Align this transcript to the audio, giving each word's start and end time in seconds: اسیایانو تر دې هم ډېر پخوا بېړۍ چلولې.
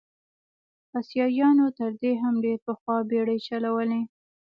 اسیایانو 0.99 1.67
تر 1.79 1.91
دې 2.01 2.13
هم 2.21 2.33
ډېر 2.45 2.57
پخوا 2.65 2.97
بېړۍ 3.09 3.39
چلولې. 3.47 4.01